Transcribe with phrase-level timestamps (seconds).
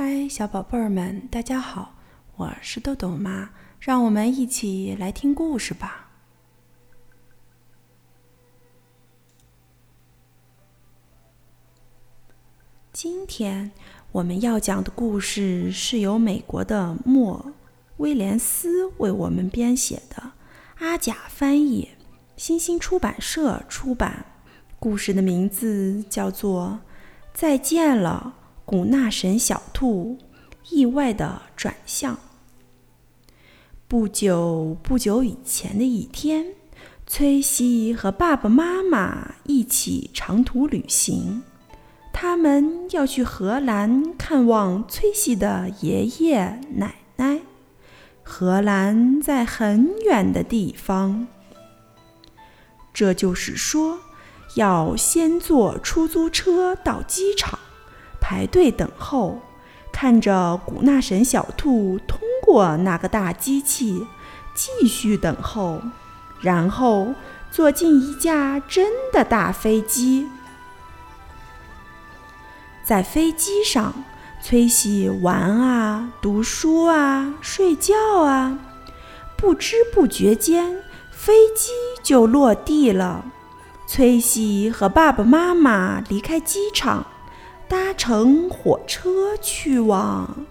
[0.00, 1.96] 嗨，小宝贝儿们，大家好，
[2.36, 3.50] 我是豆豆妈，
[3.80, 6.10] 让我们一起来听故事吧。
[12.92, 13.72] 今天
[14.12, 17.52] 我们要讲的故事是由美国的莫
[17.96, 20.30] 威廉斯为我们编写的，
[20.78, 21.88] 阿甲翻译，
[22.36, 24.24] 新星出版社出版。
[24.78, 26.78] 故事的名字叫做
[27.34, 28.36] 《再见了》。
[28.68, 30.18] 古纳什小兔
[30.68, 32.18] 意外的转向。
[33.88, 36.48] 不久不久以前的一天，
[37.06, 41.42] 崔西和爸爸妈妈一起长途旅行。
[42.12, 47.40] 他们要去荷兰看望崔西的爷爷奶奶。
[48.22, 51.26] 荷兰在很远的地方，
[52.92, 54.00] 这就是说，
[54.56, 57.58] 要先坐出租车到机场。
[58.28, 59.40] 排队等候，
[59.90, 64.06] 看着古纳什小兔通过那个大机器，
[64.52, 65.80] 继续等候，
[66.42, 67.14] 然后
[67.50, 70.28] 坐进一架真的大飞机。
[72.84, 73.94] 在飞机上，
[74.42, 78.58] 崔西玩啊，读书啊，睡觉啊，
[79.38, 83.24] 不知不觉间，飞机就落地了。
[83.86, 87.06] 崔西和爸爸妈妈离开机场。
[87.68, 90.46] 搭乘火车去往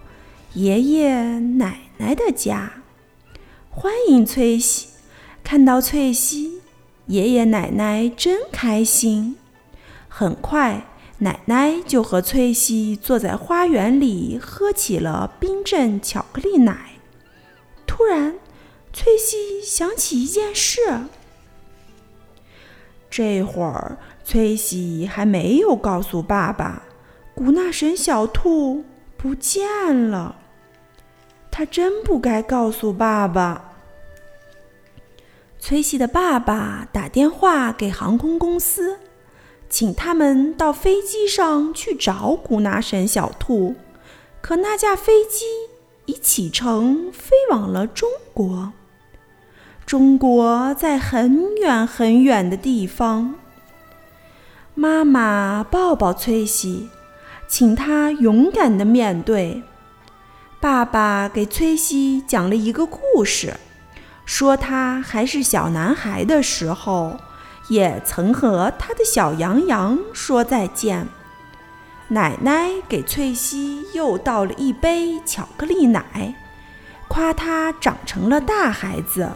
[0.53, 2.83] 爷爷奶奶的家，
[3.71, 4.89] 欢迎翠西。
[5.43, 6.61] 看到翠西，
[7.07, 9.35] 爷爷奶奶真开心。
[10.07, 10.85] 很快，
[11.19, 16.91] 奶奶就和翠西坐在花园里喝起了冰镇巧克力奶。
[17.87, 18.35] 突然，
[18.93, 20.81] 翠西想起一件事。
[23.09, 26.83] 这会儿，翠西还没有告诉爸爸。
[27.37, 28.83] 古纳什小兔
[29.15, 30.37] 不见了，
[31.51, 33.75] 他真不该告诉爸爸。
[35.59, 38.97] 崔西的爸爸打电话给航空公司，
[39.69, 43.75] 请他们到飞机上去找古纳什小兔。
[44.41, 45.45] 可那架飞机
[46.07, 48.73] 已启程，飞往了中国。
[49.85, 53.35] 中国在很远很远的地方。
[54.73, 56.89] 妈妈抱抱崔西。
[57.47, 59.63] 请他勇敢的面对。
[60.59, 63.55] 爸爸给崔西讲了一个故事，
[64.25, 67.19] 说他还是小男孩的时候，
[67.69, 71.07] 也曾和他的小羊羊说再见。
[72.09, 76.35] 奶奶给崔西又倒了一杯巧克力奶，
[77.07, 79.29] 夸他长成了大孩子。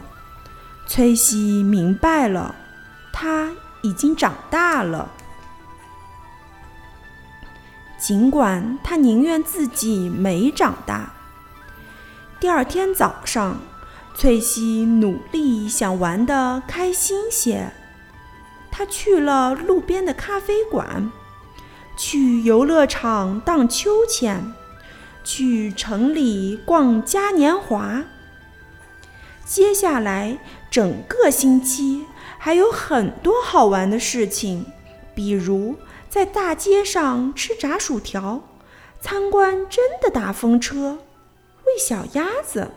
[0.88, 2.56] 崔西明白了，
[3.14, 3.52] 他
[3.84, 5.10] 已经长大了。
[8.02, 11.14] 尽管他宁愿自己没长大。
[12.40, 13.60] 第二天早上，
[14.16, 17.72] 翠西努力想玩得开心些。
[18.72, 21.12] 他去了路边的咖啡馆，
[21.96, 24.52] 去游乐场荡秋千，
[25.24, 28.02] 去城里逛嘉年华。
[29.46, 30.40] 接下来
[30.72, 32.08] 整个星期
[32.40, 34.66] 还有很多好玩的事情，
[35.22, 35.76] 比如。
[36.09, 38.42] 在大街上吃炸薯条，
[39.00, 40.98] 参观真的大风车，
[41.66, 42.72] 喂小鸭子。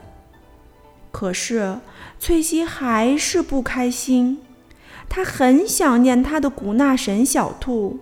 [1.11, 1.81] 可是
[2.21, 4.41] 翠西还是不开心，
[5.09, 7.99] 她很想念她的古纳什小兔。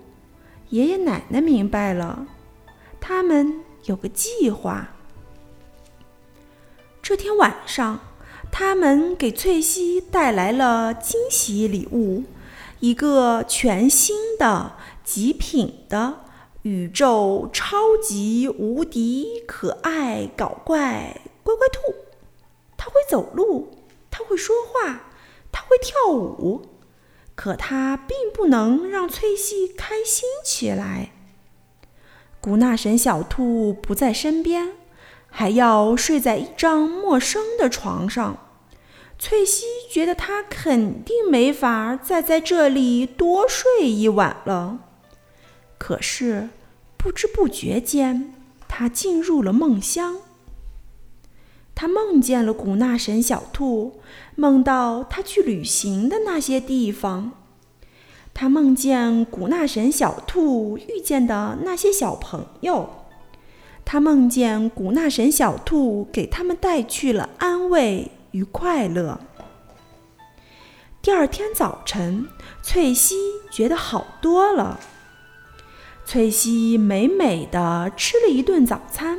[0.68, 2.26] 爷爷奶奶明白了，
[3.00, 4.88] 他们有个计划。
[7.00, 8.00] 这天晚上，
[8.50, 12.24] 他们给翠西带来了惊喜礼物，
[12.82, 14.72] 一个全新的。
[15.04, 16.20] 极品的
[16.62, 21.80] 宇宙超级无敌可爱搞怪乖乖兔，
[22.76, 23.72] 它会走路，
[24.12, 25.10] 它会说话，
[25.50, 26.62] 它会跳舞，
[27.34, 31.10] 可它并不能让翠西开心起来。
[32.40, 34.76] 古纳什小兔不在身边，
[35.28, 38.51] 还要睡在一张陌生的床上。
[39.24, 44.80] 翠西觉得他肯定没法再在这里多睡一晚了。
[45.78, 46.48] 可是，
[46.96, 48.34] 不知不觉间，
[48.66, 50.16] 他进入了梦乡。
[51.72, 54.00] 他梦见了古纳神小兔，
[54.34, 57.30] 梦到他去旅行的那些地方。
[58.34, 62.90] 他梦见古纳神小兔遇见的那些小朋友。
[63.84, 69.20] 他梦见古纳神小兔给他们带去了安慰与快乐。
[71.00, 72.28] 第二天早晨，
[72.62, 73.16] 翠西
[73.50, 74.78] 觉得好多了。
[76.04, 79.18] 翠西美美的吃了一顿早餐。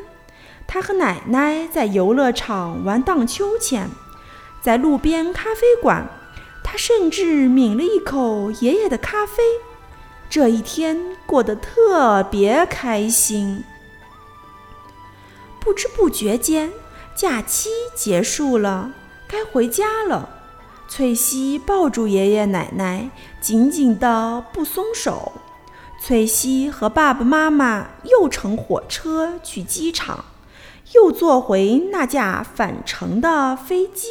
[0.68, 3.90] 她和奶奶在游乐场玩荡秋千，
[4.62, 6.10] 在路边咖啡馆，
[6.64, 9.44] 她甚至抿了一口爷爷的咖啡。
[10.30, 13.64] 这一天过得特别开心。
[15.60, 16.72] 不知不觉间，
[17.14, 18.94] 假期结束了，
[19.34, 20.30] 该回家了。
[20.88, 23.10] 翠西抱住爷爷奶奶，
[23.42, 25.32] 紧紧的不松手。
[26.00, 30.26] 翠西和爸爸妈妈又乘火车去机场，
[30.94, 34.10] 又坐回那架返程的飞机。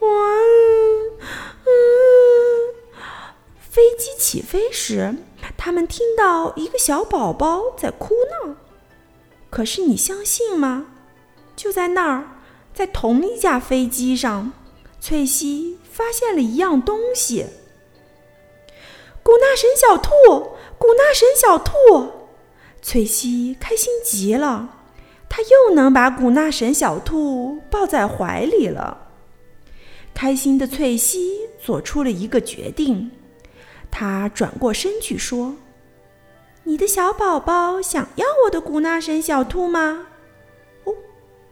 [0.00, 0.08] 哇，
[3.58, 5.14] 飞机起飞时，
[5.56, 8.56] 他们听到一个小宝宝在哭闹。
[9.48, 10.88] 可是你相信吗？
[11.56, 12.39] 就在那儿，
[12.72, 14.52] 在同一架飞机上，
[15.00, 17.46] 翠西发现了一样东西。
[19.22, 20.10] 古纳神小兔，
[20.78, 21.74] 古纳神小兔，
[22.80, 24.78] 翠西开心极了，
[25.28, 29.08] 她又能把古纳神小兔抱在怀里了。
[30.14, 33.10] 开心的翠西做出了一个决定，
[33.90, 35.56] 她转过身去说。
[36.64, 40.06] 你的小宝宝想要我的古纳神小兔吗？
[40.84, 40.94] 哦，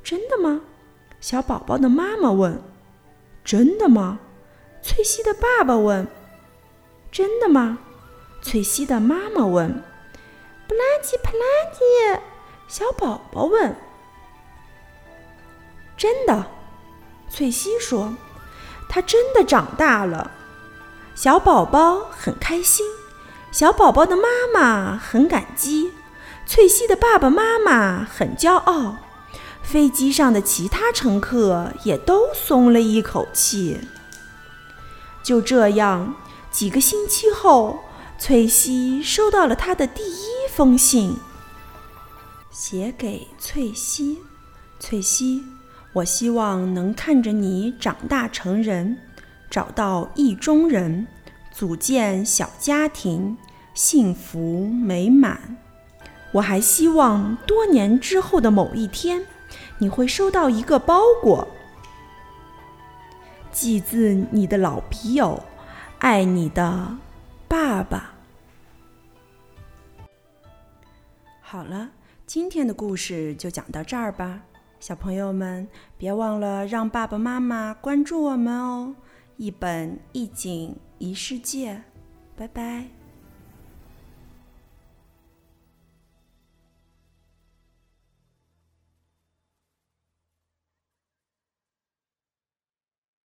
[0.02, 0.62] 真的吗？
[1.20, 2.62] 小宝宝的妈妈问。
[3.44, 4.18] 真的吗？
[4.82, 6.06] 翠西的爸爸问。
[7.10, 7.78] 真的吗？
[8.42, 9.82] 翠西的妈妈问。
[10.66, 12.20] 布拉吉，布拉吉，
[12.68, 13.74] 小宝宝问。
[15.96, 16.46] 真的，
[17.28, 18.14] 翠西说。
[18.88, 20.30] 他真的长大了。
[21.14, 22.86] 小宝宝很开心。
[23.50, 25.92] 小宝宝的妈妈很感激，
[26.46, 28.96] 翠西的爸爸妈妈很骄傲，
[29.68, 33.76] 飞机上的其他乘客也都松了一口气。
[35.22, 36.16] 就这样，
[36.50, 37.80] 几个星期后，
[38.18, 41.16] 翠西收到了她的第一封信，
[42.50, 44.20] 写给翠西
[44.80, 45.44] ：“翠西，
[45.92, 48.96] 我希望能看着你长大成人，
[49.50, 51.06] 找到意中人。”
[51.52, 53.36] 组建小家庭，
[53.74, 55.58] 幸福美满。
[56.32, 59.26] 我还希望多年之后的某一天，
[59.78, 61.46] 你会收到一个包裹，
[63.50, 65.42] 寄自你的老笔友，
[65.98, 66.96] 爱你的
[67.46, 68.14] 爸爸。
[71.40, 71.90] 好了，
[72.26, 74.40] 今天的故事就讲到这儿吧，
[74.80, 75.66] 小朋友们
[75.96, 78.94] 别忘了让爸爸妈妈关注我们哦。
[79.36, 81.82] 一本一景一世界，
[82.36, 82.88] 拜拜。